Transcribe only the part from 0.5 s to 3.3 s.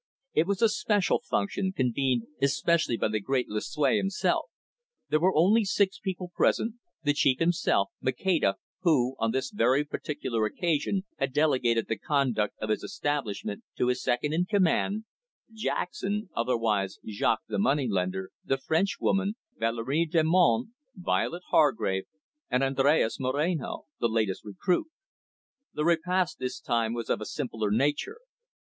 a special function, convened especially by the